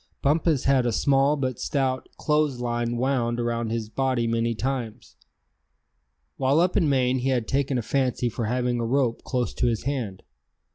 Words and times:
Bumpus 0.23 0.63
had 0.63 0.87
a 0.87 0.91
small 0.91 1.37
but 1.37 1.59
stout 1.59 2.09
clothes 2.17 2.59
line 2.59 2.97
wound 2.97 3.39
around 3.39 3.69
his 3.69 3.87
body 3.87 4.25
many 4.25 4.55
times. 4.55 5.15
While 6.37 6.59
up 6.59 6.75
in 6.75 6.89
Maine 6.89 7.19
he 7.19 7.29
had 7.29 7.47
taken 7.47 7.77
a 7.77 7.83
fancy 7.83 8.27
for 8.27 8.45
having 8.45 8.79
a 8.79 8.83
rope 8.87 9.21
close 9.23 9.53
to 9.53 9.67
his 9.67 9.83
hand. 9.83 10.23